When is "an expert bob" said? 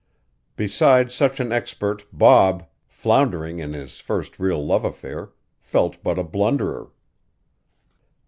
1.39-2.67